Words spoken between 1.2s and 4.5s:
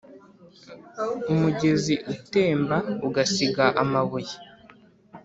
-Umugezi utemba ugasiga amabuye.